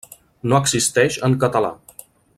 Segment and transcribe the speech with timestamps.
[0.53, 1.73] No existeix en català.